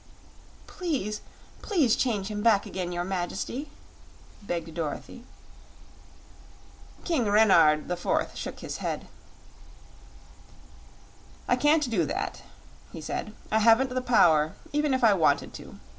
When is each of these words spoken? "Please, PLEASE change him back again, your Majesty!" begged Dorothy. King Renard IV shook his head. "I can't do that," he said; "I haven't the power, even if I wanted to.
"Please, 0.65 1.21
PLEASE 1.61 1.95
change 1.95 2.29
him 2.29 2.41
back 2.41 2.65
again, 2.65 2.91
your 2.91 3.03
Majesty!" 3.03 3.69
begged 4.41 4.73
Dorothy. 4.73 5.23
King 7.05 7.25
Renard 7.25 7.85
IV 7.91 8.07
shook 8.33 8.61
his 8.61 8.77
head. 8.77 9.07
"I 11.47 11.55
can't 11.55 11.87
do 11.87 12.03
that," 12.07 12.41
he 12.91 12.99
said; 12.99 13.35
"I 13.51 13.59
haven't 13.59 13.91
the 13.91 14.01
power, 14.01 14.53
even 14.73 14.91
if 14.95 15.03
I 15.03 15.13
wanted 15.13 15.53
to. 15.53 15.79